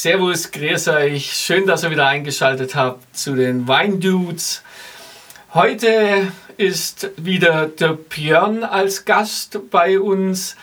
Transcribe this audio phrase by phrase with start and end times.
[0.00, 1.32] Servus, grüß euch.
[1.32, 4.62] Schön, dass ihr wieder eingeschaltet habt zu den Weindudes.
[5.52, 10.54] Heute ist wieder der Björn als Gast bei uns.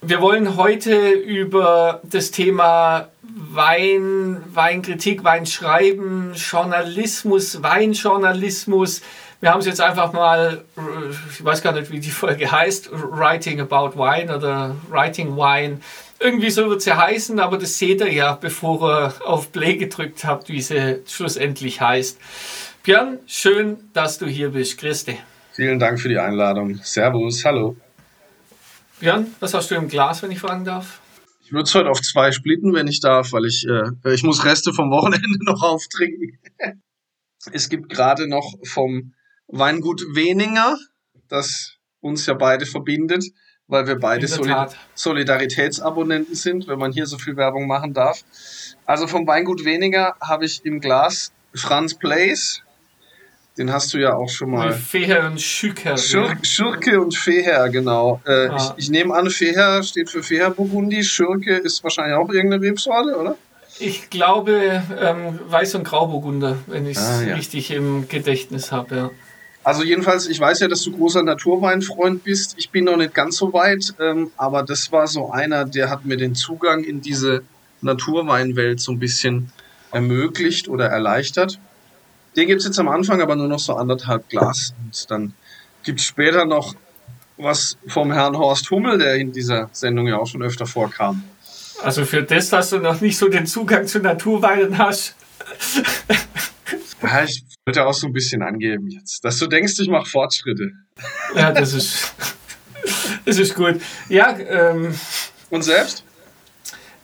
[0.00, 9.02] Wir wollen heute über das Thema Wein, Weinkritik, Weinschreiben, Journalismus, Weinjournalismus.
[9.42, 10.64] Wir haben es jetzt einfach mal,
[11.30, 15.80] ich weiß gar nicht, wie die Folge heißt, Writing About Wine oder Writing Wine
[16.22, 20.24] irgendwie so wird sie heißen, aber das seht ihr ja, bevor ihr auf Play gedrückt
[20.24, 22.18] habt, wie sie schlussendlich heißt.
[22.82, 24.78] Björn, schön, dass du hier bist.
[24.78, 25.18] Christi.
[25.52, 26.80] Vielen Dank für die Einladung.
[26.82, 27.76] Servus, hallo.
[29.00, 31.00] Björn, was hast du im Glas, wenn ich fragen darf?
[31.44, 34.44] Ich würde es heute auf zwei splitten, wenn ich darf, weil ich, äh, ich muss
[34.44, 36.38] Reste vom Wochenende noch auftrinken.
[37.52, 39.12] es gibt gerade noch vom
[39.48, 40.78] Weingut Weninger,
[41.28, 43.24] das uns ja beide verbindet,
[43.72, 48.22] weil wir beide Solid Solidaritätsabonnenten sind, wenn man hier so viel Werbung machen darf.
[48.84, 52.62] Also vom Weingut weniger habe ich im Glas Franz Place.
[53.56, 54.72] Den hast du ja auch schon mal.
[54.72, 55.96] Feher und Schücker.
[55.96, 58.20] Schür Schürke und Feher, genau.
[58.26, 58.74] Äh, ah.
[58.76, 61.02] ich, ich, nehme an, Feher steht für Feher Burgundi.
[61.02, 63.36] Schürke ist wahrscheinlich auch irgendeine Rebsorte, oder?
[63.78, 67.34] Ich glaube ähm, Weiß- und Grauburgunder, wenn ich es ah, ja.
[67.34, 69.10] richtig im Gedächtnis habe, ja.
[69.64, 72.54] Also jedenfalls, ich weiß ja, dass du großer Naturweinfreund bist.
[72.56, 76.04] Ich bin noch nicht ganz so weit, ähm, aber das war so einer, der hat
[76.04, 77.42] mir den Zugang in diese
[77.80, 79.52] Naturweinwelt so ein bisschen
[79.92, 81.60] ermöglicht oder erleichtert.
[82.36, 84.74] Den gibt es jetzt am Anfang aber nur noch so anderthalb Glas.
[84.82, 85.34] Und dann
[85.84, 86.74] gibt es später noch
[87.36, 91.22] was vom Herrn Horst Hummel, der in dieser Sendung ja auch schon öfter vorkam.
[91.82, 95.14] Also für das, dass du noch nicht so den Zugang zu Naturweinen hast.
[97.02, 100.70] Ja, ich wollte auch so ein bisschen angeben jetzt, dass du denkst, ich mache Fortschritte.
[101.34, 102.14] Ja, das ist,
[103.24, 103.80] das ist gut.
[104.08, 104.94] Ja, ähm,
[105.50, 106.04] Und selbst?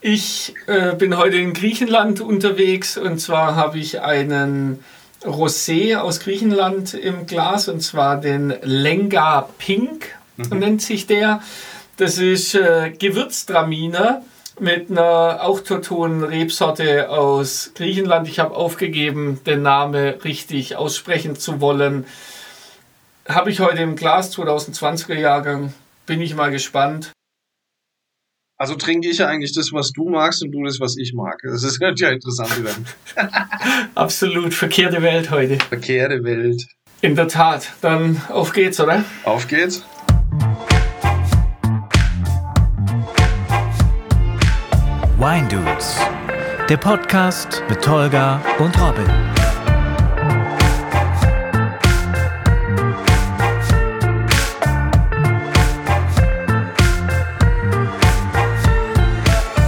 [0.00, 4.84] Ich äh, bin heute in Griechenland unterwegs und zwar habe ich einen
[5.24, 10.58] Rosé aus Griechenland im Glas und zwar den Lenga Pink mhm.
[10.58, 11.42] nennt sich der.
[11.96, 14.22] Das ist äh, Gewürztraminer
[14.60, 18.28] mit einer autochthonen Rebsorte aus Griechenland.
[18.28, 22.04] Ich habe aufgegeben, den Namen richtig aussprechen zu wollen.
[23.28, 25.72] Habe ich heute im Glas 2020er Jahrgang.
[26.06, 27.12] Bin ich mal gespannt.
[28.56, 31.38] Also trinke ich ja eigentlich das, was du magst und du das, was ich mag.
[31.42, 32.86] Das ist ja interessant werden.
[33.94, 35.58] Absolut, verkehrte Welt heute.
[35.64, 36.66] Verkehrte Welt.
[37.00, 37.72] In der Tat.
[37.80, 39.04] Dann auf geht's, oder?
[39.24, 39.84] Auf geht's.
[45.20, 45.96] Wine Dudes,
[46.68, 49.04] der Podcast mit Tolga und Robin.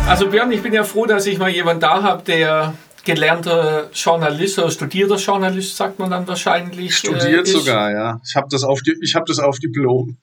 [0.06, 4.56] Also Björn, ich bin ja froh, dass ich mal jemanden da habe, der gelernter Journalist
[4.60, 6.96] oder studierter Journalist, sagt man dann wahrscheinlich.
[6.96, 8.20] Studiert äh, sogar, ja.
[8.24, 8.78] Ich habe das, auf
[9.14, 10.16] hab das auf Diplom.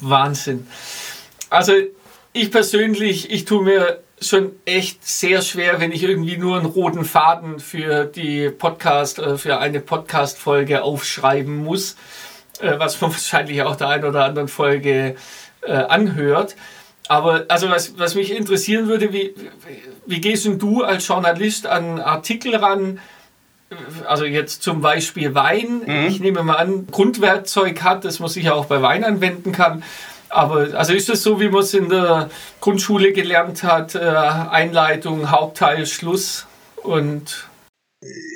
[0.00, 0.66] Wahnsinn.
[1.50, 1.74] Also
[2.32, 7.04] ich persönlich, ich tue mir schon echt sehr schwer, wenn ich irgendwie nur einen roten
[7.04, 11.96] Faden für die Podcast, äh, für eine Podcast-Folge aufschreiben muss,
[12.60, 15.16] äh, was man wahrscheinlich auch der einen oder anderen Folge
[15.62, 16.56] äh, anhört.
[17.08, 19.34] Aber also was, was mich interessieren würde, wie,
[20.06, 23.00] wie gehst du als Journalist an Artikel ran?
[24.06, 25.82] Also jetzt zum Beispiel Wein.
[25.86, 26.06] Mhm.
[26.06, 29.82] Ich nehme mal an, Grundwerkzeug hat, das man sicher auch bei Wein anwenden kann.
[30.30, 32.30] Aber also ist es so, wie man es in der
[32.60, 36.46] Grundschule gelernt hat, äh, Einleitung, Hauptteil, Schluss
[36.82, 37.50] und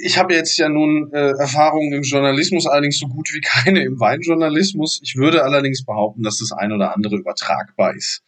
[0.03, 3.99] ich habe jetzt ja nun äh, Erfahrungen im Journalismus, allerdings so gut wie keine im
[3.99, 5.01] Weinjournalismus.
[5.03, 8.23] Ich würde allerdings behaupten, dass das ein oder andere übertragbar ist.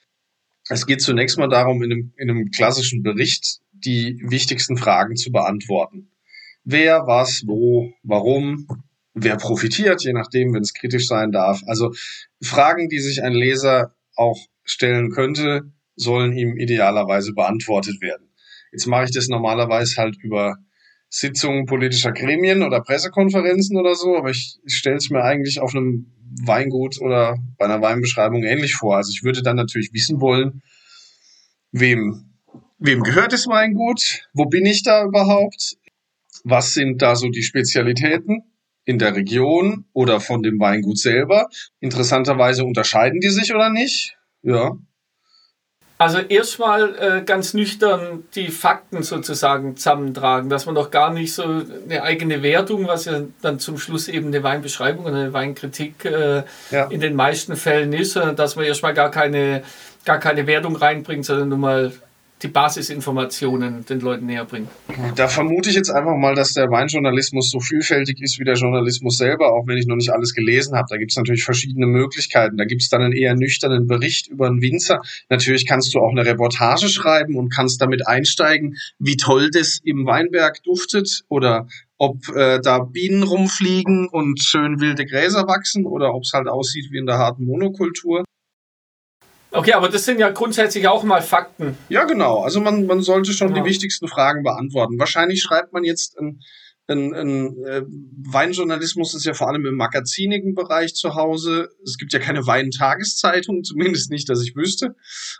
[0.69, 5.31] Es geht zunächst mal darum, in einem, in einem klassischen Bericht die wichtigsten Fragen zu
[5.31, 6.10] beantworten.
[6.65, 8.66] Wer, was, wo, warum,
[9.16, 11.62] wer profitiert, je nachdem, wenn es kritisch sein darf.
[11.66, 11.93] Also
[12.43, 18.28] Fragen, die sich ein Leser auch stellen könnte, sollen ihm idealerweise beantwortet werden.
[18.72, 20.58] Jetzt mache ich das normalerweise halt über
[21.08, 25.75] Sitzungen politischer Gremien oder Pressekonferenzen oder so, aber ich, ich stelle es mir eigentlich auf
[25.75, 26.12] einem
[26.44, 28.96] Weingut oder bei einer Weinbeschreibung ähnlich vor.
[28.96, 30.62] Also ich würde dann natürlich wissen wollen,
[31.73, 32.35] wem,
[32.79, 34.29] wem gehört das Weingut?
[34.35, 35.76] Wo bin ich da überhaupt?
[36.44, 38.43] Was sind da so die Spezialitäten?
[38.87, 41.49] In der Region oder von dem Weingut selber.
[41.81, 44.17] Interessanterweise unterscheiden die sich oder nicht?
[44.43, 44.79] Ja.
[45.99, 51.43] Also erstmal äh, ganz nüchtern die Fakten sozusagen zusammentragen, dass man doch gar nicht so
[51.44, 56.43] eine eigene Wertung, was ja dann zum Schluss eben eine Weinbeschreibung oder eine Weinkritik äh,
[56.71, 56.85] ja.
[56.91, 59.62] in den meisten Fällen ist, sondern dass man erstmal gar keine,
[60.05, 61.93] gar keine Wertung reinbringt, sondern nur mal
[62.43, 64.69] die Basisinformationen den Leuten näher bringen.
[65.15, 69.17] Da vermute ich jetzt einfach mal, dass der Weinjournalismus so vielfältig ist wie der Journalismus
[69.17, 70.87] selber, auch wenn ich noch nicht alles gelesen habe.
[70.91, 72.59] Da gibt es natürlich verschiedene Möglichkeiten.
[72.59, 75.00] Da gibt es dann einen eher nüchternen Bericht über einen Winzer.
[75.31, 80.05] Natürlich kannst du auch eine Reportage schreiben und kannst damit einsteigen, wie toll das im
[80.05, 81.67] Weinberg duftet oder
[81.99, 86.89] ob äh, da Bienen rumfliegen und schön wilde Gräser wachsen oder ob es halt aussieht
[86.91, 88.25] wie in der harten Monokultur.
[89.50, 91.76] Okay, aber das sind ja grundsätzlich auch mal Fakten.
[91.88, 92.40] Ja, genau.
[92.40, 93.62] Also man, man sollte schon genau.
[93.62, 94.98] die wichtigsten Fragen beantworten.
[94.98, 96.40] Wahrscheinlich schreibt man jetzt ein,
[96.88, 101.70] ein, ein äh, Weinjournalismus ist ja vor allem im magazinigen Bereich zu Hause.
[101.84, 104.94] Es gibt ja keine Weintageszeitung, zumindest nicht, dass ich wüsste.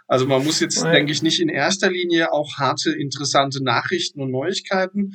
[0.07, 0.91] Also man muss jetzt, ja.
[0.91, 5.15] denke ich, nicht in erster Linie auch harte, interessante Nachrichten und Neuigkeiten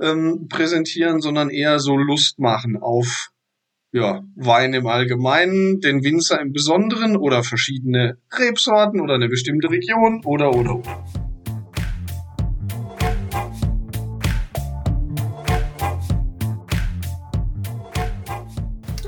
[0.00, 3.31] ähm, präsentieren, sondern eher so Lust machen auf
[3.92, 10.22] ja, Wein im Allgemeinen, den Winzer im Besonderen oder verschiedene Rebsorten oder eine bestimmte Region
[10.24, 11.04] oder oder oder.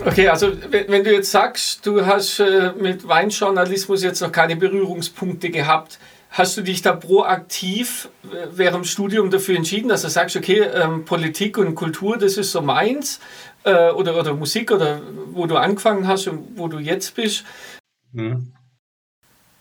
[0.04, 5.48] Okay, also wenn du jetzt sagst, du hast äh, mit Weinjournalismus jetzt noch keine Berührungspunkte
[5.48, 5.98] gehabt,
[6.34, 10.60] hast du dich da proaktiv äh, während dem Studium dafür entschieden, dass du sagst, okay,
[10.60, 13.20] ähm, Politik und Kultur, das ist so meins,
[13.62, 15.00] äh, oder, oder Musik oder
[15.32, 17.44] wo du angefangen hast und wo du jetzt bist?
[18.12, 18.52] Mhm.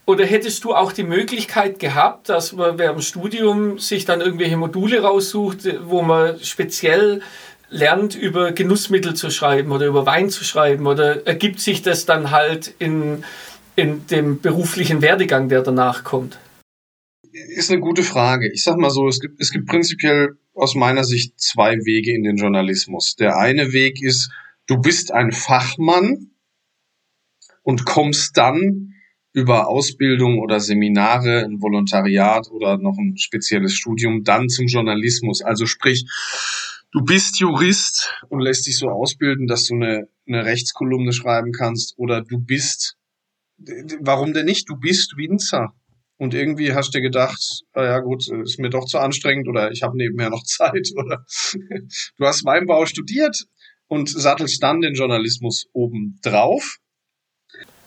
[0.06, 4.58] Oder hättest du auch die Möglichkeit gehabt, dass man während dem Studium sich dann irgendwelche
[4.58, 7.22] Module raussucht, wo man speziell
[7.70, 10.88] lernt, über Genussmittel zu schreiben oder über Wein zu schreiben?
[10.88, 13.24] Oder ergibt sich das dann halt in,
[13.78, 16.38] in dem beruflichen Werdegang, der danach kommt?
[17.34, 18.52] Ist eine gute Frage.
[18.54, 22.22] Ich sag mal so, es gibt, es gibt prinzipiell aus meiner Sicht zwei Wege in
[22.22, 23.16] den Journalismus.
[23.16, 24.30] Der eine Weg ist,
[24.68, 26.30] du bist ein Fachmann
[27.64, 28.94] und kommst dann
[29.32, 35.42] über Ausbildung oder Seminare, ein Volontariat oder noch ein spezielles Studium dann zum Journalismus.
[35.42, 36.06] Also sprich,
[36.92, 41.98] du bist Jurist und lässt dich so ausbilden, dass du eine, eine Rechtskolumne schreiben kannst
[41.98, 42.96] oder du bist,
[44.02, 44.70] warum denn nicht?
[44.70, 45.74] Du bist Winzer
[46.18, 49.98] und irgendwie hast du gedacht, naja gut, ist mir doch zu anstrengend oder ich habe
[49.98, 51.26] nebenher noch Zeit oder
[52.18, 53.46] du hast Weinbau studiert
[53.88, 56.78] und sattelst dann den Journalismus oben drauf.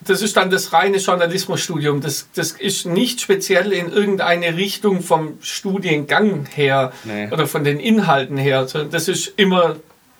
[0.00, 2.00] Das ist dann das reine Journalismusstudium.
[2.00, 7.28] Das, das ist nicht speziell in irgendeine Richtung vom Studiengang her nee.
[7.32, 9.76] oder von den Inhalten her, das ist immer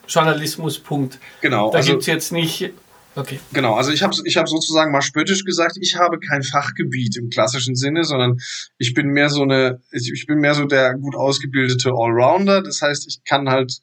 [0.08, 1.18] Journalismus, Punkt.
[1.40, 1.70] Genau.
[1.70, 2.72] Da also, gibt es jetzt nicht
[3.16, 3.40] Okay.
[3.54, 7.30] Genau, also ich habe ich hab sozusagen mal spöttisch gesagt, ich habe kein Fachgebiet im
[7.30, 8.38] klassischen Sinne, sondern
[8.76, 12.62] ich bin mehr so eine, ich bin mehr so der gut ausgebildete Allrounder.
[12.62, 13.78] Das heißt, ich kann halt,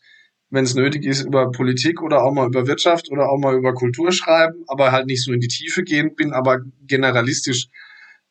[0.51, 3.73] wenn es nötig ist, über Politik oder auch mal über Wirtschaft oder auch mal über
[3.73, 7.69] Kultur schreiben, aber halt nicht so in die Tiefe gehen, bin aber generalistisch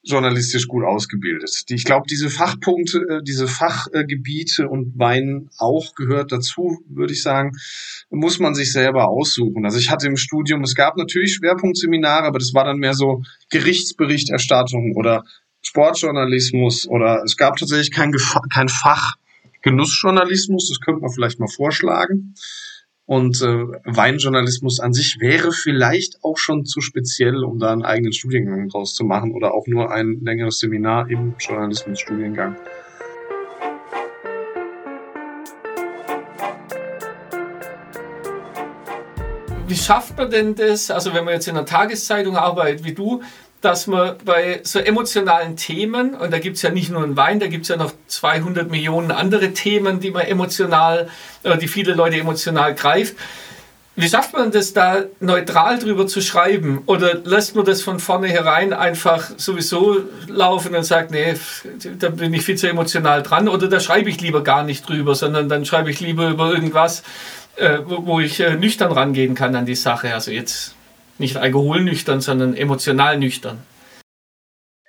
[0.02, 1.64] journalistisch gut ausgebildet.
[1.69, 7.52] Ich glaube, diese Fachpunkte, äh, diese Fachgebiete und Wein auch gehört dazu, würde ich sagen,
[8.10, 9.64] muss man sich selber aussuchen.
[9.64, 13.22] Also ich hatte im Studium, es gab natürlich Schwerpunktseminare, aber das war dann mehr so
[13.50, 15.25] Gerichtsberichterstattung oder
[15.62, 18.12] Sportjournalismus oder es gab tatsächlich kein,
[18.52, 19.14] kein Fach
[19.62, 22.34] Genussjournalismus, das könnte man vielleicht mal vorschlagen.
[23.04, 28.12] Und äh, Weinjournalismus an sich wäre vielleicht auch schon zu speziell, um da einen eigenen
[28.12, 32.56] Studiengang draus zu machen oder auch nur ein längeres Seminar im Journalismusstudiengang.
[39.66, 43.23] Wie schafft man denn das, also wenn man jetzt in einer Tageszeitung arbeitet wie du,
[43.62, 47.40] dass man bei so emotionalen Themen, und da gibt es ja nicht nur einen Wein,
[47.40, 51.09] da gibt es ja noch 200 Millionen andere Themen, die man emotional,
[51.61, 53.16] die viele Leute emotional greift.
[53.95, 56.83] Wie schafft man das da neutral drüber zu schreiben?
[56.87, 61.35] Oder lässt man das von vornherein einfach sowieso laufen und sagt, nee,
[61.99, 63.49] da bin ich viel zu emotional dran?
[63.49, 67.02] Oder da schreibe ich lieber gar nicht drüber, sondern dann schreibe ich lieber über irgendwas,
[67.57, 70.14] äh, wo, wo, ich äh, nüchtern rangehen kann an die Sache.
[70.14, 70.75] Also jetzt
[71.19, 73.59] nicht alkoholnüchtern, sondern emotional nüchtern.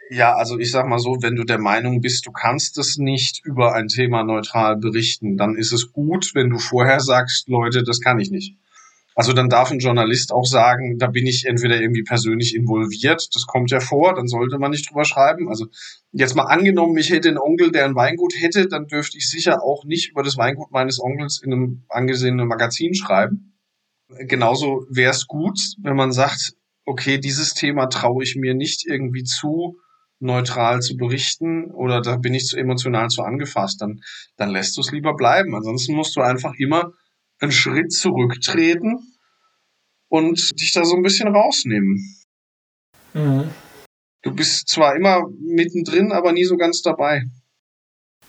[0.10, 3.42] Ja, also ich sag mal so, wenn du der Meinung bist, du kannst es nicht
[3.46, 8.00] über ein Thema neutral berichten, dann ist es gut, wenn du vorher sagst, Leute, das
[8.00, 8.56] kann ich nicht.
[9.16, 13.46] Also dann darf ein Journalist auch sagen, da bin ich entweder irgendwie persönlich involviert, das
[13.46, 15.50] kommt ja vor, dann sollte man nicht drüber schreiben.
[15.50, 15.68] Also
[16.12, 19.64] jetzt mal angenommen, ich hätte einen Onkel, der ein Weingut hätte, dann dürfte ich sicher
[19.64, 23.53] auch nicht über das Weingut meines Onkels in einem angesehenen Magazin schreiben
[24.10, 26.54] genauso wäre es gut, wenn man sagt,
[26.86, 29.78] okay, dieses Thema traue ich mir nicht irgendwie zu
[30.20, 34.02] neutral zu berichten oder da bin ich zu emotional zu angefasst, dann,
[34.38, 35.54] dann lässt du es lieber bleiben.
[35.56, 36.94] Ansonsten musst du einfach immer
[37.40, 39.00] einen Schritt zurücktreten
[40.08, 42.16] und dich da so ein bisschen rausnehmen.
[43.14, 43.50] Mhm.
[44.22, 47.24] Du bist zwar immer mittendrin, aber nie so ganz dabei.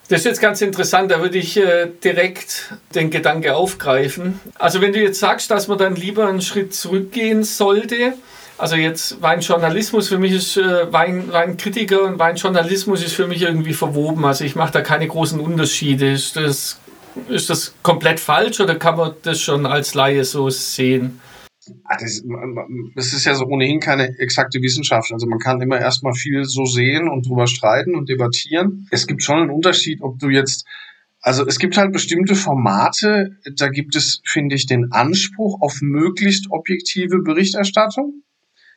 [0.09, 4.39] Das ist jetzt ganz interessant, da würde ich äh, direkt den Gedanke aufgreifen.
[4.59, 8.13] Also wenn du jetzt sagst, dass man dann lieber einen Schritt zurückgehen sollte,
[8.59, 13.73] also jetzt Weinjournalismus für mich ist äh, Wein, Weinkritiker und Weinjournalismus ist für mich irgendwie
[13.73, 14.25] verwoben.
[14.25, 16.13] Also ich mache da keine großen Unterschiede.
[16.13, 16.79] Ist das,
[17.29, 21.21] ist das komplett falsch oder kann man das schon als Laie so sehen?
[21.99, 22.23] Das,
[22.95, 25.13] das, ist ja so ohnehin keine exakte Wissenschaft.
[25.13, 28.87] Also man kann immer erstmal viel so sehen und drüber streiten und debattieren.
[28.91, 30.67] Es gibt schon einen Unterschied, ob du jetzt,
[31.21, 36.51] also es gibt halt bestimmte Formate, da gibt es, finde ich, den Anspruch auf möglichst
[36.51, 38.23] objektive Berichterstattung.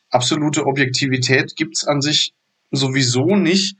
[0.09, 2.33] Absolute Objektivität gibt's an sich
[2.71, 3.77] sowieso nicht.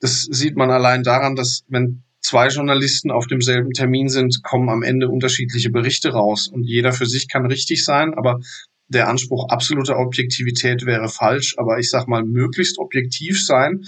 [0.00, 4.82] Das sieht man allein daran, dass wenn zwei Journalisten auf demselben Termin sind, kommen am
[4.82, 8.40] Ende unterschiedliche Berichte raus und jeder für sich kann richtig sein, aber
[8.88, 13.82] der Anspruch absoluter Objektivität wäre falsch, aber ich sag mal möglichst objektiv sein,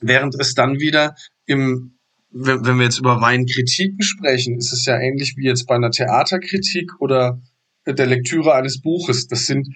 [0.00, 1.14] während es dann wieder
[1.46, 1.98] im
[2.30, 5.90] wenn, wenn wir jetzt über Weinkritiken sprechen, ist es ja ähnlich wie jetzt bei einer
[5.90, 7.40] Theaterkritik oder
[7.86, 9.28] der Lektüre eines Buches.
[9.28, 9.68] Das sind,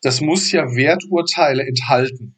[0.00, 2.36] das muss ja Werturteile enthalten.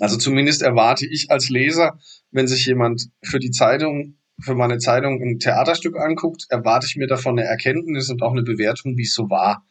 [0.00, 1.98] Also zumindest erwarte ich als Leser,
[2.30, 7.06] wenn sich jemand für die Zeitung, für meine Zeitung ein Theaterstück anguckt, erwarte ich mir
[7.06, 9.64] davon eine Erkenntnis und auch eine Bewertung, wie es so war.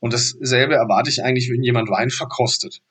[0.00, 2.82] Und dasselbe erwarte ich eigentlich, wenn jemand Wein verkostet.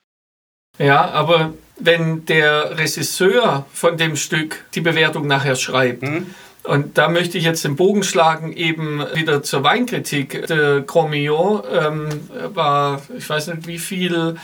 [0.80, 6.28] Ja, aber wenn der Regisseur von dem Stück die Bewertung nachher schreibt, mhm.
[6.66, 10.48] Und da möchte ich jetzt den Bogen schlagen, eben wieder zur Weinkritik.
[10.48, 12.10] Der Grand Millon ähm,
[12.56, 14.36] war, ich weiß nicht wie viel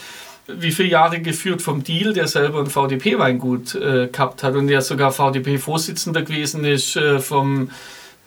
[0.59, 4.81] wie viele Jahre geführt vom Deal, der selber ein VDP-Weingut äh, gehabt hat und der
[4.81, 7.71] sogar VDP-Vorsitzender gewesen ist äh, vom,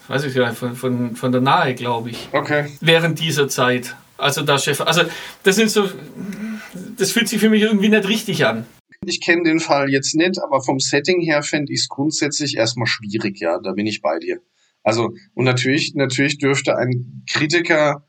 [0.09, 2.28] weiß ich gar von, von, von der Nahe, glaube ich.
[2.33, 2.66] Okay.
[2.81, 3.97] Während dieser Zeit.
[4.16, 5.02] Also da Chef, also
[5.43, 5.88] das sind so,
[6.97, 8.66] das fühlt sich für mich irgendwie nicht richtig an.
[9.07, 12.87] Ich kenne den Fall jetzt nicht, aber vom Setting her fände ich es grundsätzlich erstmal
[12.87, 14.38] schwierig, ja, da bin ich bei dir.
[14.83, 18.07] Also, und natürlich, natürlich dürfte ein Kritiker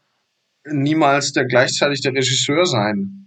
[0.72, 3.25] niemals der gleichzeitig der Regisseur sein.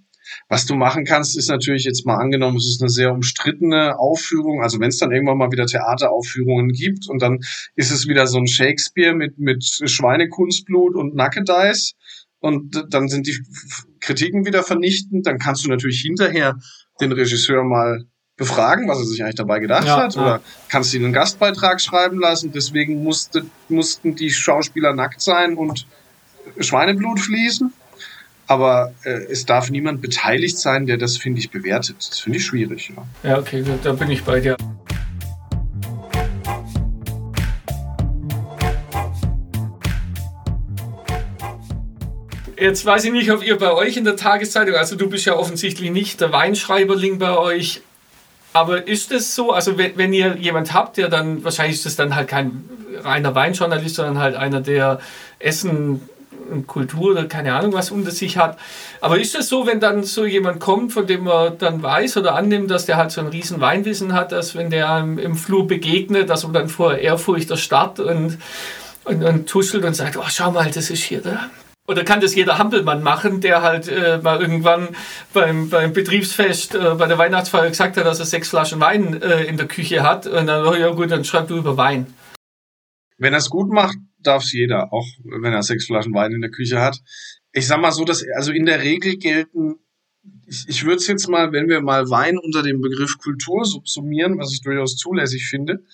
[0.48, 4.62] Was du machen kannst, ist natürlich jetzt mal angenommen, es ist eine sehr umstrittene Aufführung.
[4.62, 7.40] Also wenn es dann irgendwann mal wieder Theateraufführungen gibt und dann
[7.74, 11.92] ist es wieder so ein Shakespeare mit, mit Schweinekunstblut und Nackedeis
[12.40, 13.38] und dann sind die
[14.00, 16.58] Kritiken wieder vernichtend, dann kannst du natürlich hinterher
[17.00, 18.04] den Regisseur mal
[18.36, 20.22] befragen, was er sich eigentlich dabei gedacht ja, hat, ja.
[20.22, 22.52] oder kannst ihn einen Gastbeitrag schreiben lassen.
[22.52, 25.86] Deswegen musste, mussten die Schauspieler nackt sein und
[26.60, 27.72] Schweineblut fließen.
[28.48, 31.96] Aber äh, es darf niemand beteiligt sein, der das, finde ich, bewertet.
[31.98, 32.90] Das finde ich schwierig.
[33.22, 34.56] Ja, ja okay, da bin ich bei dir.
[42.58, 45.36] Jetzt weiß ich nicht, ob ihr bei euch in der Tageszeitung, also du bist ja
[45.36, 47.82] offensichtlich nicht der Weinschreiberling bei euch,
[48.54, 51.96] aber ist es so, also wenn, wenn ihr jemand habt, der dann, wahrscheinlich ist das
[51.96, 52.64] dann halt kein
[53.04, 55.00] reiner Weinjournalist, sondern halt einer, der
[55.38, 56.00] Essen
[56.66, 58.58] Kultur oder keine Ahnung was unter sich hat.
[59.00, 62.34] Aber ist es so, wenn dann so jemand kommt, von dem man dann weiß oder
[62.34, 65.66] annimmt, dass der halt so ein riesen Weinwissen hat, dass wenn der im, im Flur
[65.66, 68.38] begegnet, dass man dann vor Ehrfurcht erstarrt und,
[69.04, 71.50] und, und tuschelt und sagt, oh schau mal, das ist hier der,
[71.88, 74.88] oder kann das jeder Hampelmann machen, der halt äh, mal irgendwann
[75.32, 79.44] beim, beim Betriebsfest, äh, bei der Weihnachtsfeier gesagt hat, dass er sechs Flaschen Wein äh,
[79.44, 80.26] in der Küche hat.
[80.26, 82.14] Und dann, oh ja gut, dann schreib du über Wein.
[83.16, 86.40] Wenn er es gut macht, darf es jeder, auch wenn er sechs Flaschen Wein in
[86.40, 87.00] der Küche hat.
[87.52, 89.76] Ich sag mal so, dass also in der Regel gelten,
[90.46, 94.38] ich, ich würde es jetzt mal, wenn wir mal Wein unter dem Begriff Kultur subsumieren,
[94.38, 95.84] was ich durchaus zulässig finde,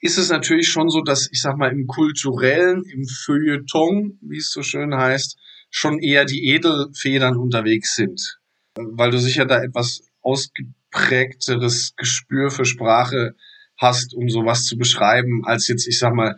[0.00, 4.50] ist es natürlich schon so, dass ich sag mal im kulturellen, im Feuilleton, wie es
[4.50, 5.38] so schön heißt,
[5.70, 8.38] schon eher die Edelfedern unterwegs sind,
[8.76, 13.34] weil du sicher da etwas ausgeprägteres Gespür für Sprache
[13.76, 16.36] hast, um sowas zu beschreiben, als jetzt, ich sag mal,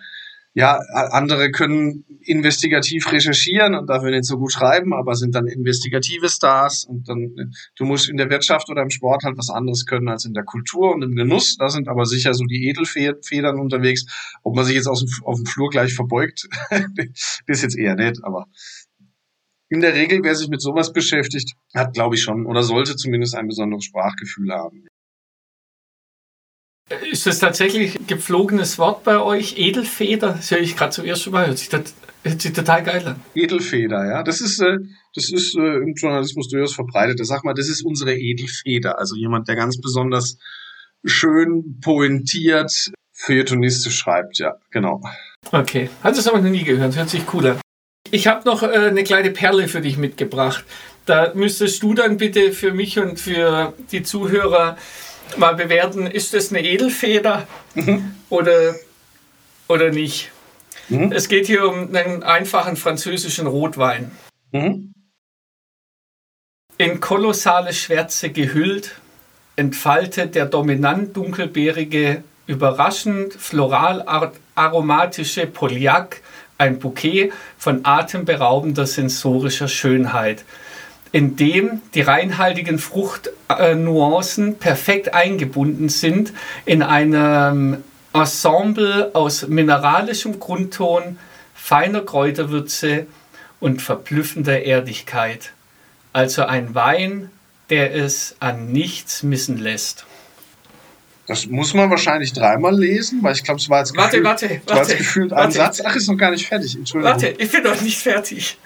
[0.57, 6.31] ja, andere können investigativ recherchieren und dafür nicht so gut schreiben, aber sind dann investigative
[6.31, 10.09] Stars und dann, du musst in der Wirtschaft oder im Sport halt was anderes können
[10.09, 11.59] als in der Kultur und im Genuss.
[11.59, 14.07] Da sind aber sicher so die Edelfedern unterwegs.
[14.45, 16.81] Ob man sich jetzt aus dem, auf dem Flur gleich verbeugt, das
[17.47, 18.47] ist jetzt eher nett, aber
[19.69, 23.35] in der Regel, wer sich mit sowas beschäftigt, hat, glaube ich, schon oder sollte zumindest
[23.35, 24.87] ein besonderes Sprachgefühl haben.
[27.27, 29.59] Ist das tatsächlich ein gepflogenes Wort bei euch?
[29.59, 30.35] Edelfeder?
[30.35, 31.49] Das höre ich gerade zum ersten Mal.
[31.49, 31.93] Hört sich, das,
[32.23, 33.21] hört sich total geil an.
[33.35, 34.23] Edelfeder, ja.
[34.23, 34.77] Das ist, äh,
[35.13, 37.19] das ist äh, im Journalismus durchaus verbreitet.
[37.27, 39.01] Sag mal, das ist unsere Edelfeder.
[39.01, 40.39] Also jemand, der ganz besonders
[41.05, 45.03] schön pointiert feuilletonistisch schreibt, ja, genau.
[45.51, 45.91] Okay.
[46.05, 46.95] Hat das aber noch nie gehört.
[46.95, 47.61] Hört sich cool an.
[48.13, 50.65] Ich habe noch äh, eine kleine Perle für dich mitgebracht.
[51.07, 54.77] Da müsstest du dann bitte für mich und für die Zuhörer
[55.37, 58.15] mal bewerten, ist das eine Edelfeder mhm.
[58.31, 58.75] oder,
[59.69, 60.31] oder nicht.
[60.89, 61.13] Mhm.
[61.13, 64.11] Es geht hier um einen einfachen französischen Rotwein.
[64.53, 64.93] Mhm.
[66.79, 68.97] In kolossale Schwärze gehüllt,
[69.57, 74.05] entfaltet der dominant dunkelbeerige, überraschend floral
[74.55, 76.21] aromatische Poliak
[76.59, 80.45] ein Bouquet von atemberaubender sensorischer Schönheit,
[81.17, 86.35] in dem die reinhaltigen Fruchtnuancen perfekt eingebunden sind
[86.67, 87.83] in einem
[88.13, 91.19] Ensemble aus mineralischem Grundton,
[91.55, 93.07] feiner Kräuterwürze
[93.61, 95.55] und verblüffender Erdigkeit.
[96.13, 97.31] Also ein Wein,
[97.71, 100.05] der es an nichts missen lässt.
[101.27, 104.49] Das muss man wahrscheinlich dreimal lesen, weil ich glaube, es war jetzt warte, gefühlt, warte,
[104.51, 105.81] warte, war jetzt gefühlt ein Satz.
[105.83, 106.77] Ach, ist noch gar nicht fertig.
[106.77, 107.15] Entschuldigung.
[107.15, 108.59] Warte, ich bin noch nicht fertig.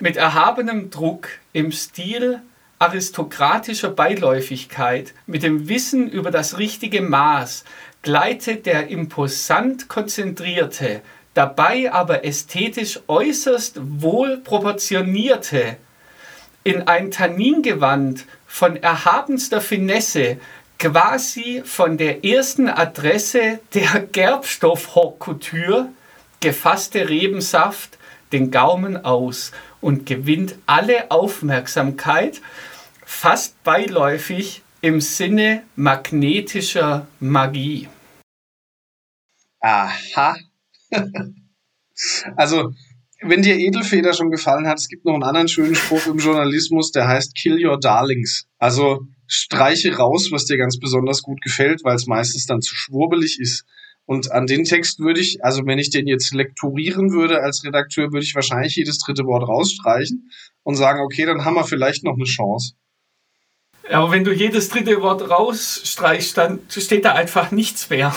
[0.00, 2.40] Mit erhabenem Druck im Stil
[2.78, 7.64] aristokratischer Beiläufigkeit, mit dem Wissen über das richtige Maß,
[8.02, 11.00] gleitet der imposant konzentrierte,
[11.34, 15.76] dabei aber ästhetisch äußerst wohl proportionierte,
[16.64, 20.38] in ein Tanningewand von erhabenster Finesse
[20.78, 25.88] quasi von der ersten Adresse der Gerbstoff-Haute
[26.40, 27.98] gefasste Rebensaft
[28.32, 32.40] den Gaumen aus und gewinnt alle Aufmerksamkeit,
[33.04, 37.88] fast beiläufig im Sinne magnetischer Magie.
[39.60, 40.36] Aha.
[42.36, 42.72] also,
[43.20, 46.90] wenn dir Edelfeder schon gefallen hat, es gibt noch einen anderen schönen Spruch im Journalismus,
[46.90, 48.48] der heißt Kill Your Darlings.
[48.58, 53.38] Also streiche raus, was dir ganz besonders gut gefällt, weil es meistens dann zu schwurbelig
[53.40, 53.64] ist.
[54.04, 58.12] Und an den Text würde ich, also wenn ich den jetzt lektorieren würde als Redakteur,
[58.12, 60.30] würde ich wahrscheinlich jedes dritte Wort rausstreichen
[60.64, 62.74] und sagen, okay, dann haben wir vielleicht noch eine Chance.
[63.90, 68.14] Aber wenn du jedes dritte Wort rausstreichst, dann steht da einfach nichts mehr.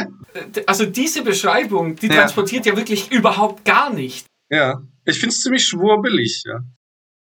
[0.66, 2.14] also diese Beschreibung, die ja.
[2.14, 4.26] transportiert ja wirklich überhaupt gar nicht.
[4.50, 6.60] Ja, ich finde es ziemlich schwurbelig, ja.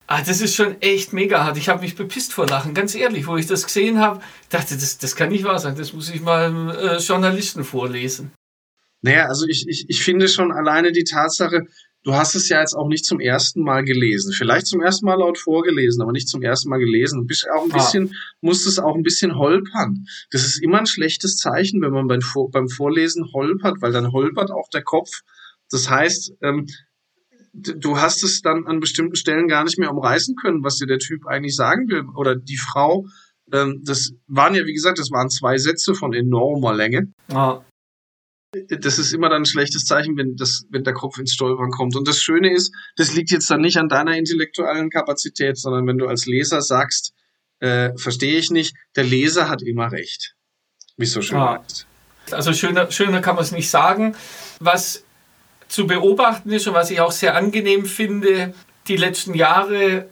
[0.10, 1.58] Ah, das ist schon echt mega hart.
[1.58, 3.28] Ich habe mich bepisst vor Lachen, ganz ehrlich.
[3.28, 5.76] Wo ich das gesehen habe, dachte, das, das kann nicht wahr sein.
[5.76, 8.32] Das muss ich mal äh, Journalisten vorlesen.
[9.02, 11.67] Naja, also ich, ich, ich finde schon alleine die Tatsache,
[12.04, 14.32] du hast es ja jetzt auch nicht zum ersten Mal gelesen.
[14.32, 17.20] Vielleicht zum ersten Mal laut vorgelesen, aber nicht zum ersten Mal gelesen.
[17.20, 17.78] Du bist auch ein ah.
[17.78, 18.17] bisschen, ah.
[18.39, 20.06] musst es auch ein bisschen holpern.
[20.32, 24.52] Das ist immer ein schlechtes Zeichen, wenn man beim, beim Vorlesen holpert, weil dann holpert
[24.52, 25.10] auch der Kopf.
[25.70, 26.65] Das heißt, ähm,
[27.58, 31.00] du hast es dann an bestimmten Stellen gar nicht mehr umreißen können, was dir der
[31.00, 33.06] Typ eigentlich sagen will oder die Frau.
[33.52, 37.13] Ähm, das waren ja, wie gesagt, das waren zwei Sätze von enormer Länge.
[37.30, 37.62] Ah.
[38.70, 41.96] Das ist immer dann ein schlechtes Zeichen, wenn, das, wenn der Kopf ins Stolpern kommt.
[41.96, 45.98] Und das Schöne ist, das liegt jetzt dann nicht an deiner intellektuellen Kapazität, sondern wenn
[45.98, 47.13] du als Leser sagst,
[47.60, 50.36] äh, verstehe ich nicht, der Leser hat immer recht.
[50.96, 51.62] Wie es so schön ah.
[51.62, 51.88] heißt.
[52.32, 54.15] Also schöner, schöner kann man es nicht sagen.
[54.60, 55.04] Was
[55.68, 58.54] zu beobachten ist und was ich auch sehr angenehm finde,
[58.88, 60.08] die letzten Jahre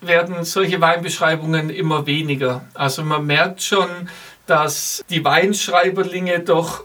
[0.00, 2.64] werden solche Weinbeschreibungen immer weniger.
[2.74, 3.88] Also man merkt schon,
[4.46, 6.84] dass die Weinschreiberlinge doch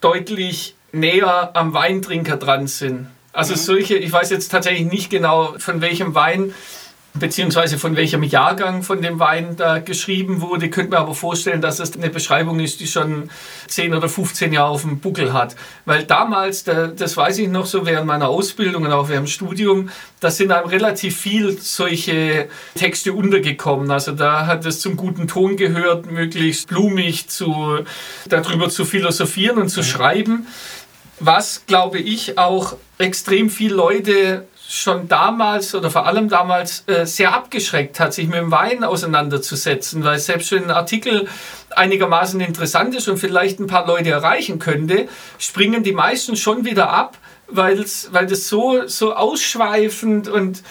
[0.00, 3.08] deutlich näher am Weintrinker dran sind.
[3.32, 3.58] Also mhm.
[3.58, 6.54] solche, ich weiß jetzt tatsächlich nicht genau, von welchem Wein
[7.16, 10.68] beziehungsweise von welchem Jahrgang von dem Wein da geschrieben wurde.
[10.68, 13.30] Könnte mir aber vorstellen, dass es eine Beschreibung ist, die schon
[13.68, 15.54] 10 oder 15 Jahre auf dem Buckel hat.
[15.84, 19.90] Weil damals, das weiß ich noch so während meiner Ausbildung und auch während dem Studium,
[20.18, 23.92] da sind einem relativ viel solche Texte untergekommen.
[23.92, 27.84] Also da hat es zum guten Ton gehört, möglichst blumig zu,
[28.28, 29.84] darüber zu philosophieren und zu mhm.
[29.84, 30.46] schreiben.
[31.20, 37.34] Was, glaube ich, auch extrem viele Leute schon damals oder vor allem damals äh, sehr
[37.34, 41.28] abgeschreckt hat, sich mit dem Wein auseinanderzusetzen, weil selbst wenn ein Artikel
[41.70, 46.90] einigermaßen interessant ist und vielleicht ein paar Leute erreichen könnte, springen die meisten schon wieder
[46.90, 50.62] ab, weil das so, so ausschweifend und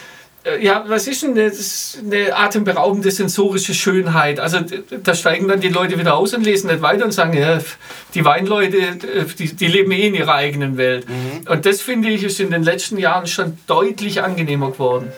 [0.60, 1.98] ja, was ist denn das?
[2.04, 4.38] Eine atemberaubende sensorische Schönheit.
[4.38, 4.60] Also
[5.02, 7.58] da steigen dann die Leute wieder aus und lesen nicht weiter und sagen, ja,
[8.14, 11.08] die Weinleute, äh, die, die leben eh in ihrer eigenen Welt.
[11.08, 11.50] Mhm.
[11.50, 15.10] Und das finde ich ist in den letzten Jahren schon deutlich angenehmer geworden.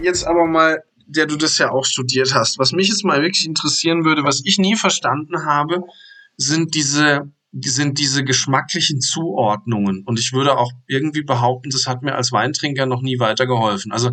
[0.00, 3.46] Jetzt aber mal, der du das ja auch studiert hast, was mich jetzt mal wirklich
[3.46, 5.82] interessieren würde, was ich nie verstanden habe,
[6.36, 10.02] sind diese, sind diese geschmacklichen Zuordnungen.
[10.04, 13.92] Und ich würde auch irgendwie behaupten, das hat mir als Weintrinker noch nie weitergeholfen.
[13.92, 14.10] Also,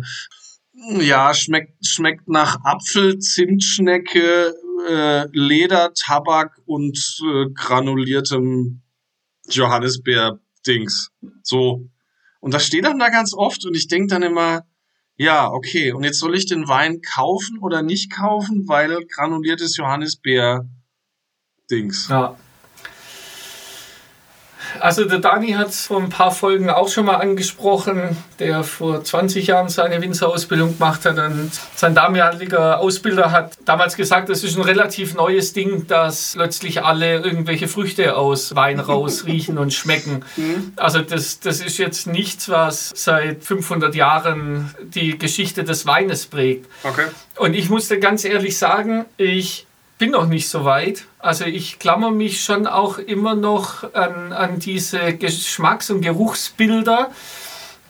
[1.00, 4.54] ja, schmeckt, schmeckt nach Apfel, Zimtschnecke,
[4.88, 8.82] äh, Leder, Tabak und äh, granuliertem
[9.48, 11.10] Johannisbeer-Dings.
[11.42, 11.88] So.
[12.40, 14.62] Und das steht dann da ganz oft und ich denke dann immer,
[15.16, 20.68] ja, okay, und jetzt soll ich den Wein kaufen oder nicht kaufen, weil granuliertes Johannisbeer
[21.72, 22.08] Dings.
[22.08, 22.36] Ja.
[24.80, 29.04] Also der Dani hat es vor ein paar Folgen auch schon mal angesprochen, der vor
[29.04, 34.56] 20 Jahren seine Winzerausbildung gemacht hat und sein damaliger Ausbilder hat damals gesagt, das ist
[34.56, 40.24] ein relativ neues Ding, dass plötzlich alle irgendwelche Früchte aus Wein rausriechen und schmecken.
[40.36, 40.72] Mhm.
[40.76, 46.66] Also das, das ist jetzt nichts, was seit 500 Jahren die Geschichte des Weines prägt.
[46.82, 47.06] Okay.
[47.36, 49.66] Und ich musste ganz ehrlich sagen, ich
[50.02, 51.04] bin noch nicht so weit.
[51.20, 57.12] Also ich klammer mich schon auch immer noch an, an diese Geschmacks- und Geruchsbilder.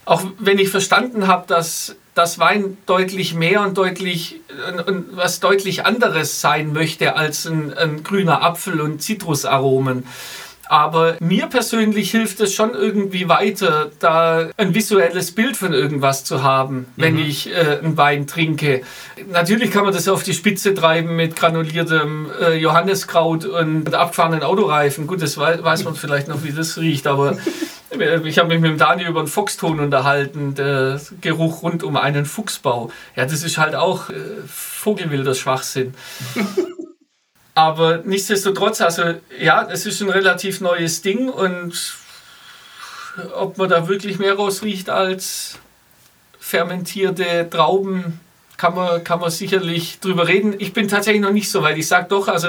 [0.04, 4.42] Auch wenn ich verstanden habe, dass das Wein deutlich mehr und deutlich
[4.86, 10.06] und was deutlich anderes sein möchte als ein, ein grüner Apfel und Zitrusaromen.
[10.72, 16.42] Aber mir persönlich hilft es schon irgendwie weiter, da ein visuelles Bild von irgendwas zu
[16.42, 17.26] haben, wenn mhm.
[17.26, 18.80] ich äh, einen Wein trinke.
[19.30, 25.06] Natürlich kann man das auf die Spitze treiben mit granuliertem äh, Johanneskraut und abgefahrenen Autoreifen.
[25.06, 27.36] Gut, das weiß, weiß man vielleicht noch, wie das riecht, aber
[28.24, 32.24] ich habe mich mit dem Daniel über einen Foxton unterhalten, der Geruch rund um einen
[32.24, 32.90] Fuchsbau.
[33.14, 34.14] Ja, das ist halt auch äh,
[34.46, 35.92] vogelwilder Schwachsinn.
[37.54, 41.96] Aber nichtsdestotrotz, also ja, es ist ein relativ neues Ding und
[43.34, 45.58] ob man da wirklich mehr rausriecht als
[46.38, 48.20] fermentierte Trauben,
[48.56, 50.54] kann man, kann man sicherlich drüber reden.
[50.58, 51.76] Ich bin tatsächlich noch nicht so weit.
[51.78, 52.48] Ich sage doch, also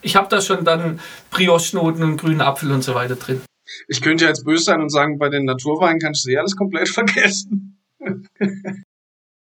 [0.00, 3.42] ich habe da schon dann Brioche-Noten und grünen Apfel und so weiter drin.
[3.86, 6.88] Ich könnte jetzt böse sein und sagen, bei den Naturweinen kannst du eh alles komplett
[7.00, 7.78] vergessen.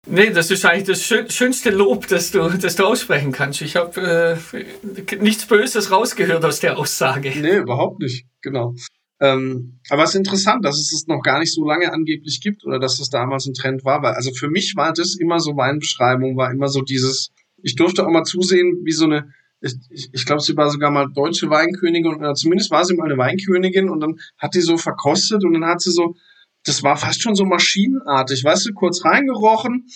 [0.05, 3.61] Nee, das ist eigentlich das schönste Lob, das du, das du aussprechen kannst.
[3.61, 7.31] Ich habe äh, nichts Böses rausgehört aus der Aussage.
[7.39, 8.25] Nee, überhaupt nicht.
[8.41, 8.75] Genau.
[9.21, 12.65] Ähm, aber es ist interessant, dass es es noch gar nicht so lange angeblich gibt
[12.65, 14.03] oder dass es damals ein Trend war.
[14.03, 18.05] Weil, also für mich war das immer so, Weinbeschreibung war immer so dieses, ich durfte
[18.05, 19.29] auch mal zusehen, wie so eine,
[19.61, 23.05] ich, ich, ich glaube, sie war sogar mal deutsche Weinkönigin oder zumindest war sie mal
[23.05, 26.15] eine Weinkönigin und dann hat die so verkostet und dann hat sie so,
[26.65, 29.87] das war fast schon so maschinenartig, weißt du, kurz reingerochen.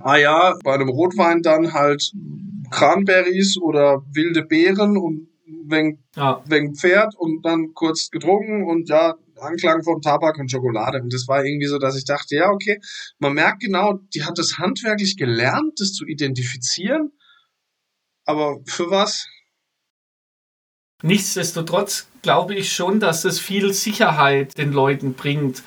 [0.00, 2.12] Ah ja, bei einem Rotwein dann halt
[2.70, 5.28] Cranberries oder wilde Beeren und
[5.66, 6.42] wegen, ja.
[6.46, 11.02] wegen Pferd und dann kurz getrunken und ja, Anklang von Tabak und Schokolade.
[11.02, 12.80] Und das war irgendwie so, dass ich dachte, ja, okay,
[13.18, 17.12] man merkt genau, die hat das handwerklich gelernt, das zu identifizieren.
[18.24, 19.26] Aber für was?
[21.04, 25.62] Nichtsdestotrotz glaube ich schon, dass es viel Sicherheit den Leuten bringt,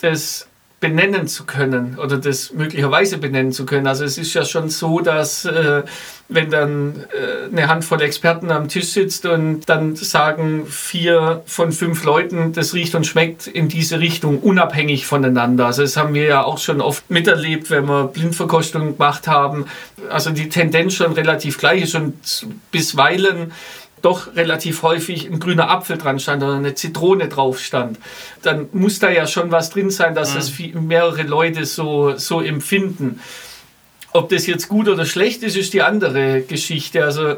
[0.00, 0.48] das
[0.80, 3.86] benennen zu können oder das möglicherweise benennen zu können.
[3.86, 5.82] Also es ist ja schon so, dass äh,
[6.30, 12.02] wenn dann äh, eine Handvoll Experten am Tisch sitzt und dann sagen vier von fünf
[12.04, 15.66] Leuten, das riecht und schmeckt in diese Richtung unabhängig voneinander.
[15.66, 19.66] Also das haben wir ja auch schon oft miterlebt, wenn wir Blindverkostungen gemacht haben.
[20.08, 23.52] Also die Tendenz schon relativ gleich ist und bisweilen
[24.02, 27.98] doch relativ häufig ein grüner Apfel dran stand oder eine Zitrone drauf stand,
[28.42, 30.36] dann muss da ja schon was drin sein, dass mhm.
[30.36, 33.20] das mehrere Leute so, so empfinden.
[34.12, 37.04] Ob das jetzt gut oder schlecht ist, ist die andere Geschichte.
[37.04, 37.36] Also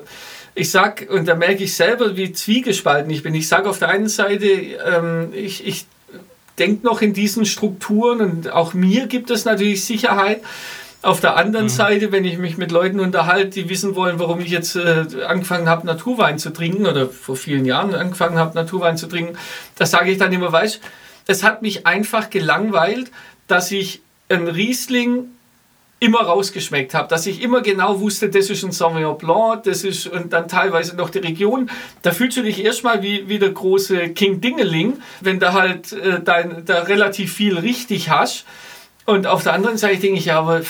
[0.54, 3.34] ich sag, und da merke ich selber, wie zwiegespalten ich bin.
[3.34, 5.86] Ich sage auf der einen Seite, ähm, ich, ich
[6.58, 10.42] denke noch in diesen Strukturen und auch mir gibt es natürlich Sicherheit.
[11.02, 11.70] Auf der anderen mhm.
[11.70, 15.68] Seite, wenn ich mich mit Leuten unterhalte, die wissen wollen, warum ich jetzt äh, angefangen
[15.68, 19.36] habe, Naturwein zu trinken oder vor vielen Jahren angefangen habe, Naturwein zu trinken,
[19.76, 20.80] da sage ich dann immer, weißt
[21.26, 23.10] es hat mich einfach gelangweilt,
[23.46, 25.28] dass ich ein Riesling
[26.00, 30.08] immer rausgeschmeckt habe, dass ich immer genau wusste, das ist ein Sauvignon Blanc, das ist
[30.08, 31.70] und dann teilweise noch die Region.
[32.02, 36.20] Da fühlst du dich erstmal wie, wie der große King Dingeling, wenn du halt äh,
[36.20, 38.44] dein, da relativ viel richtig hast.
[39.04, 40.62] Und auf der anderen Seite denke ich, ja, aber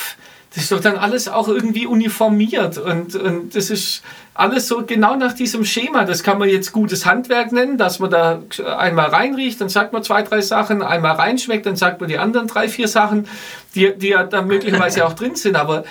[0.55, 4.03] das ist doch dann alles auch irgendwie uniformiert und, und das ist
[4.35, 6.05] alles so genau nach diesem Schema.
[6.05, 8.43] Das kann man jetzt gutes Handwerk nennen, dass man da
[8.77, 12.49] einmal reinriecht, dann sagt man zwei, drei Sachen, einmal reinschmeckt, dann sagt man die anderen
[12.49, 13.27] drei, vier Sachen,
[13.75, 15.57] die, die ja dann möglicherweise auch drin sind.
[15.57, 15.85] Aber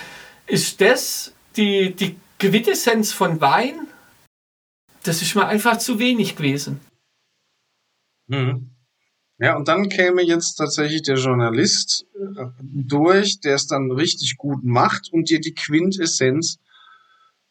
[0.46, 3.88] ist das die, die Quintessenz von Wein?
[5.02, 6.80] Das ist mir einfach zu wenig gewesen.
[8.28, 8.71] Mhm.
[9.42, 14.62] Ja, und dann käme jetzt tatsächlich der Journalist äh, durch, der es dann richtig gut
[14.62, 16.60] macht und dir die Quintessenz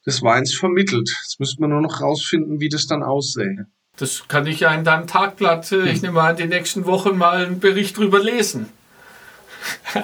[0.06, 1.10] des Weins vermittelt.
[1.22, 3.68] Jetzt müsste man nur noch rausfinden, wie das dann aussähe.
[3.98, 6.02] Das kann ich ja in deinem Tagblatt, äh, ich hm.
[6.04, 8.68] nehme an, die nächsten Wochen mal einen Bericht drüber lesen.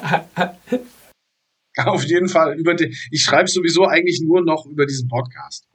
[1.78, 2.60] Auf jeden Fall.
[2.60, 5.66] Über die, ich schreibe sowieso eigentlich nur noch über diesen Podcast.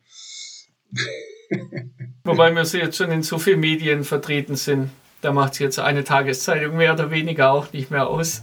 [2.24, 4.90] Wobei wir jetzt schon in so vielen Medien vertreten sind.
[5.22, 8.42] Da macht es jetzt eine Tageszeitung mehr oder weniger auch nicht mehr aus.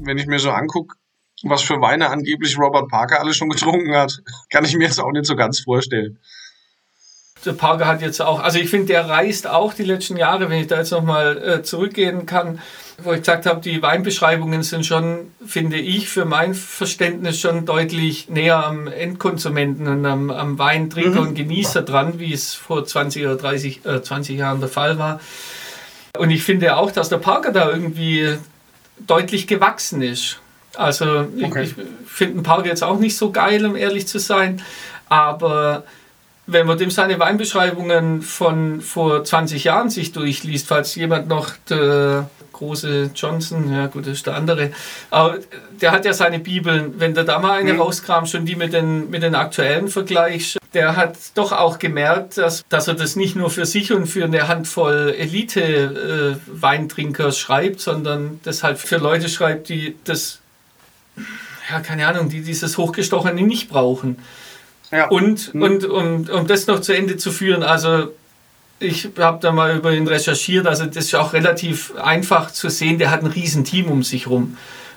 [0.00, 0.96] Wenn ich mir so angucke,
[1.44, 5.12] was für Weine angeblich Robert Parker alles schon getrunken hat, kann ich mir jetzt auch
[5.12, 6.18] nicht so ganz vorstellen.
[7.44, 10.60] Der Parker hat jetzt auch, also ich finde, der reist auch die letzten Jahre, wenn
[10.60, 12.60] ich da jetzt nochmal äh, zurückgehen kann,
[13.02, 18.28] wo ich gesagt habe, die Weinbeschreibungen sind schon, finde ich, für mein Verständnis schon deutlich
[18.28, 21.28] näher am Endkonsumenten und am, am Weintrinker mhm.
[21.28, 25.20] und Genießer dran, wie es vor 20 oder 30, äh, 20 Jahren der Fall war.
[26.16, 28.36] Und ich finde auch, dass der Parker da irgendwie
[28.98, 30.38] deutlich gewachsen ist.
[30.76, 31.64] Also okay.
[31.64, 34.62] ich, ich finde den Parker jetzt auch nicht so geil, um ehrlich zu sein,
[35.08, 35.84] aber
[36.46, 42.28] wenn man dem seine Weinbeschreibungen von vor 20 Jahren sich durchliest, falls jemand noch der
[42.54, 44.72] große Johnson, ja gut, das ist der andere,
[45.10, 45.40] aber
[45.80, 47.80] der hat ja seine Bibeln, wenn der da mal eine mhm.
[47.80, 52.64] rauskram, schon die mit den, mit den aktuellen Vergleich, der hat doch auch gemerkt, dass,
[52.68, 58.40] dass er das nicht nur für sich und für eine Handvoll Elite-Weintrinker äh, schreibt, sondern
[58.44, 60.38] das halt für Leute schreibt, die das,
[61.70, 64.18] ja, keine Ahnung, die dieses Hochgestochene nicht brauchen.
[64.90, 65.08] Ja.
[65.08, 65.62] Und, mhm.
[65.62, 68.10] und um, um das noch zu Ende zu führen, also
[68.80, 72.98] ich habe da mal über ihn recherchiert, also das ist auch relativ einfach zu sehen,
[72.98, 74.56] der hat ein Riesenteam um sich rum.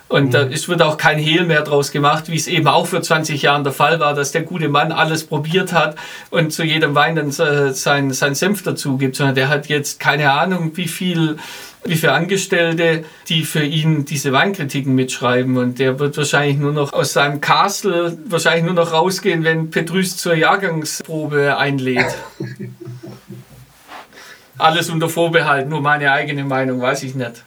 [0.10, 0.32] Und mhm.
[0.32, 3.42] da ist, wird auch kein Hehl mehr draus gemacht, wie es eben auch vor 20
[3.42, 5.98] Jahren der Fall war, dass der gute Mann alles probiert hat
[6.30, 10.32] und zu jedem Wein dann sein, sein Senf dazu gibt, sondern der hat jetzt keine
[10.32, 11.38] Ahnung, wie viel
[11.84, 15.58] wie viele Angestellte, die für ihn diese Weinkritiken mitschreiben.
[15.58, 20.18] Und der wird wahrscheinlich nur noch aus seinem Castle wahrscheinlich nur noch rausgehen, wenn Petrus
[20.18, 22.14] zur Jahrgangsprobe einlädt.
[24.60, 27.44] Alles unter Vorbehalt, nur meine eigene Meinung, weiß ich nicht.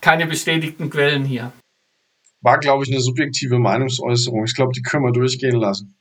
[0.00, 1.52] Keine bestätigten Quellen hier.
[2.40, 4.44] War, glaube ich, eine subjektive Meinungsäußerung.
[4.44, 5.94] Ich glaube, die können wir durchgehen lassen.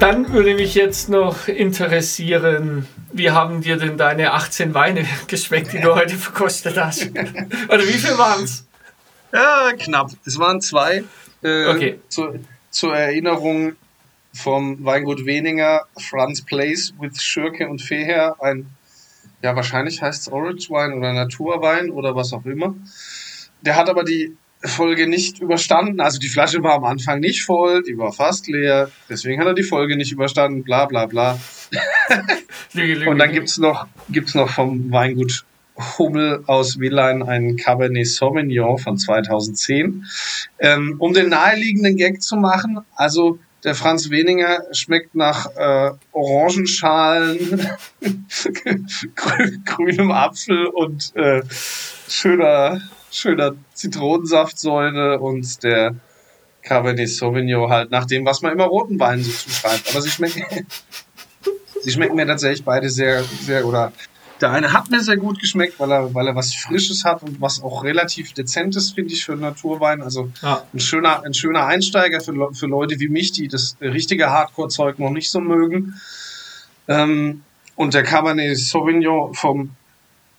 [0.00, 5.80] Dann würde mich jetzt noch interessieren, wie haben dir denn deine 18 Weine geschmeckt, die
[5.80, 7.08] du heute verkostet hast?
[7.68, 8.66] Oder wie viel waren es?
[9.32, 10.10] Ja, knapp.
[10.24, 11.04] Es waren zwei.
[11.42, 12.00] Äh, okay.
[12.08, 12.38] Zu,
[12.70, 13.76] zur Erinnerung
[14.34, 18.36] vom Weingut Weninger, Franz Place with Schürke und Feher.
[18.40, 18.66] Ein,
[19.42, 22.74] ja, wahrscheinlich heißt es Orange Wein oder Naturwein oder was auch immer.
[23.62, 26.00] Der hat aber die Folge nicht überstanden.
[26.00, 28.90] Also die Flasche war am Anfang nicht voll, die war fast leer.
[29.08, 31.40] Deswegen hat er die Folge nicht überstanden, bla bla bla.
[33.06, 35.44] und dann gibt's noch, gibt's noch vom Weingut
[35.98, 40.04] Hummel aus Willein einen Cabernet Sauvignon von 2010.
[40.58, 47.68] Ähm, um den naheliegenden Gag zu machen, also der Franz Weninger schmeckt nach äh, Orangenschalen,
[49.64, 51.42] grünem Apfel und äh,
[52.08, 55.94] schöner schöner Zitronensaftsäure und der
[56.62, 59.90] Cabernet Sauvignon halt nach dem, was man immer roten Weinen so zuschreibt.
[59.90, 60.44] Aber sie schmecken,
[61.82, 63.92] sie schmecken mir tatsächlich beide sehr, sehr, oder
[64.40, 67.40] der eine hat mir sehr gut geschmeckt, weil er, weil er was Frisches hat und
[67.40, 70.02] was auch relativ Dezentes, finde ich, für Naturwein.
[70.02, 70.62] Also ja.
[70.72, 75.10] ein, schöner, ein schöner Einsteiger für, für Leute wie mich, die das richtige Hardcore-Zeug noch
[75.10, 76.00] nicht so mögen.
[76.86, 77.42] Ähm,
[77.74, 79.70] und der Cabernet Sauvignon vom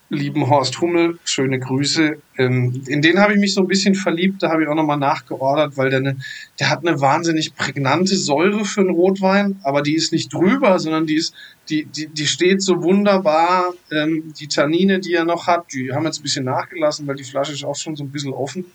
[0.09, 2.17] lieben Horst Hummel, schöne Grüße.
[2.37, 4.97] Ähm, in den habe ich mich so ein bisschen verliebt, da habe ich auch nochmal
[4.97, 6.17] nachgeordert, weil der, ne,
[6.59, 11.05] der hat eine wahnsinnig prägnante Säure für einen Rotwein, aber die ist nicht drüber, sondern
[11.05, 11.35] die ist,
[11.69, 13.73] die, die, die steht so wunderbar.
[13.91, 17.23] Ähm, die Tannine, die er noch hat, die haben jetzt ein bisschen nachgelassen, weil die
[17.23, 18.65] Flasche ist auch schon so ein bisschen offen,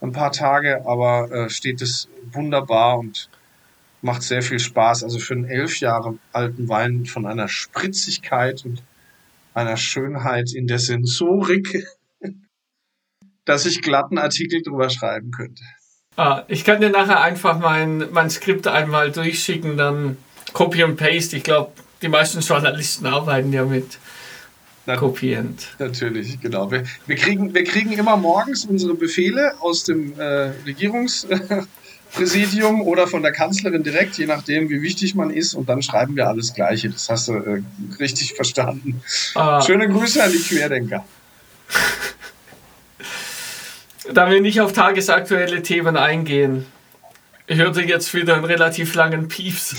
[0.00, 3.28] ein paar Tage, aber äh, steht es wunderbar und
[4.00, 5.04] macht sehr viel Spaß.
[5.04, 8.82] Also für einen elf Jahre alten Wein von einer Spritzigkeit und
[9.54, 11.86] einer Schönheit in der Sensorik,
[13.44, 15.62] dass ich glatten Artikel drüber schreiben könnte.
[16.16, 20.16] Ah, ich kann dir nachher einfach mein, mein Skript einmal durchschicken, dann
[20.52, 21.36] Copy und Paste.
[21.36, 23.98] Ich glaube, die meisten Journalisten arbeiten ja mit
[24.96, 25.68] kopierend.
[25.78, 26.70] Natürlich, genau.
[26.70, 31.26] Wir, wir, kriegen, wir kriegen immer morgens unsere Befehle aus dem äh, Regierungs.
[32.12, 35.54] Präsidium oder von der Kanzlerin direkt, je nachdem, wie wichtig man ist.
[35.54, 36.90] Und dann schreiben wir alles Gleiche.
[36.90, 37.62] Das hast du äh,
[37.98, 39.00] richtig verstanden.
[39.34, 39.62] Ah.
[39.62, 41.04] Schöne Grüße an die Querdenker.
[44.12, 46.66] Da wir nicht auf tagesaktuelle Themen eingehen,
[47.46, 49.74] ich hörte jetzt wieder einen relativ langen Pieps.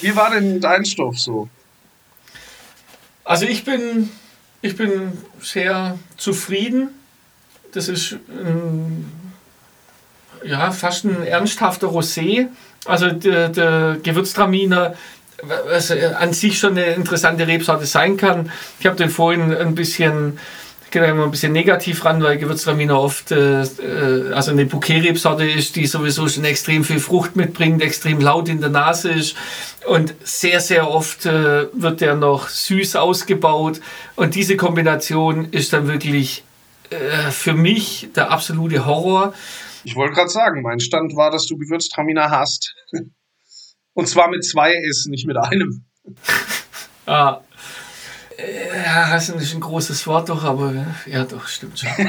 [0.00, 1.48] Wie war denn dein Stoff so?
[3.24, 4.10] Also ich bin,
[4.60, 6.90] ich bin sehr zufrieden
[7.72, 9.10] das ist ein,
[10.44, 12.48] ja, fast ein ernsthafter Rosé.
[12.84, 14.94] Also der, der Gewürztraminer
[15.66, 18.52] was an sich schon eine interessante Rebsorte sein kann.
[18.78, 20.38] Ich habe den vorhin ein bisschen
[20.92, 25.74] gehe immer ein bisschen negativ ran, weil Gewürztraminer oft äh, äh also eine Bouquet-Rebsorte ist,
[25.74, 29.34] die sowieso schon extrem viel Frucht mitbringt, extrem laut in der Nase ist
[29.86, 33.80] und sehr, sehr oft äh, wird der noch süß ausgebaut
[34.16, 36.44] und diese Kombination ist dann wirklich
[36.92, 39.34] äh, für mich der absolute Horror.
[39.84, 42.74] Ich wollte gerade sagen, mein Stand war, dass du Gewürztraminer hast.
[43.94, 45.84] Und zwar mit zwei S, nicht mit einem.
[47.06, 47.40] ah,
[48.38, 51.90] ja, hassen ist ein großes Wort doch, aber ja, doch, stimmt schon.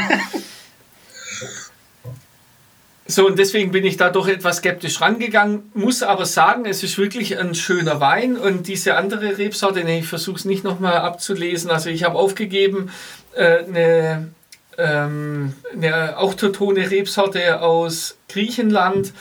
[3.06, 6.98] So, und deswegen bin ich da doch etwas skeptisch rangegangen, muss aber sagen, es ist
[6.98, 11.69] wirklich ein schöner Wein und diese andere Rebsorte, nee, ich versuche es nicht nochmal abzulesen,
[11.69, 12.91] also ich habe aufgegeben,
[13.36, 14.34] äh, eine,
[14.78, 19.14] ähm, eine autotone Rebsorte aus Griechenland,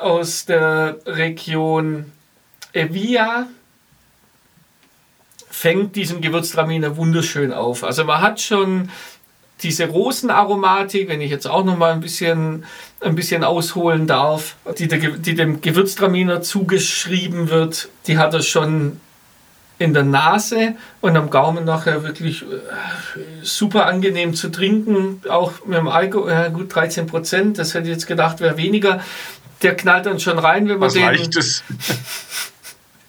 [0.00, 2.12] aus der Region
[2.72, 3.46] Evia,
[5.48, 7.82] fängt diesen Gewürztraminer wunderschön auf.
[7.82, 8.90] Also man hat schon
[9.62, 12.64] diese Rosenaromatik, wenn ich jetzt auch noch mal ein bisschen,
[13.00, 19.00] ein bisschen ausholen darf, die, der, die dem Gewürztraminer zugeschrieben wird, die hat er schon
[19.78, 22.46] in der Nase und am Gaumen nachher wirklich äh,
[23.42, 25.22] super angenehm zu trinken.
[25.28, 29.00] Auch mit dem Alkohol, ja, gut 13 Prozent, das hätte ich jetzt gedacht, wäre weniger.
[29.62, 31.02] Der knallt dann schon rein, wenn man Was den.
[31.02, 31.62] Leichtes.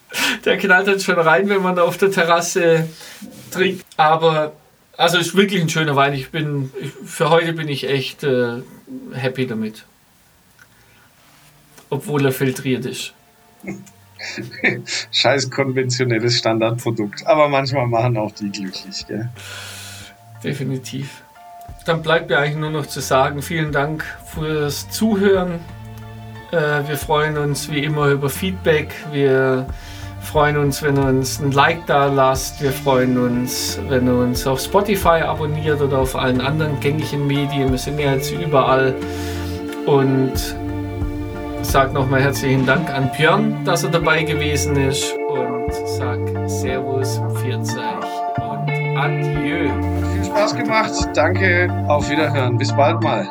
[0.45, 2.88] der knallt dann schon rein, wenn man auf der Terrasse
[3.51, 3.86] trinkt.
[3.95, 4.53] Aber
[4.97, 6.13] also ist wirklich ein schöner Wein.
[6.13, 6.71] Ich bin
[7.06, 8.62] für heute bin ich echt äh,
[9.13, 9.86] happy damit.
[11.89, 13.13] Obwohl er filtriert ist.
[15.12, 17.25] Scheiß konventionelles Standardprodukt.
[17.25, 19.30] Aber manchmal machen auch die glücklich, gell?
[20.43, 21.23] Definitiv.
[21.86, 25.60] Dann bleibt mir eigentlich nur noch zu sagen, vielen Dank fürs Zuhören.
[26.51, 28.93] Äh, wir freuen uns wie immer über Feedback.
[29.12, 29.65] Wir
[30.21, 32.62] freuen uns, wenn ihr uns ein Like da lasst.
[32.62, 37.71] Wir freuen uns, wenn ihr uns auf Spotify abonniert oder auf allen anderen gängigen Medien.
[37.71, 38.93] Wir sind ja jetzt überall.
[39.86, 40.34] Und
[41.67, 45.13] sag nochmal herzlichen Dank an Björn, dass er dabei gewesen ist.
[45.27, 48.06] Und sag Servus, Vierzeich
[48.38, 49.69] und Adieu.
[50.13, 50.93] Viel Spaß gemacht.
[51.13, 51.69] Danke.
[51.88, 52.58] Auf Wiederhören.
[52.58, 53.27] Bis bald mal.